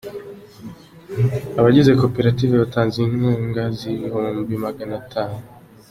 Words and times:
Abagize 1.59 1.91
Koperative 2.01 2.53
batanze 2.63 2.97
inkunga 3.01 3.61
y’ibihumbi 3.67 4.53
maganatanu 4.65 5.37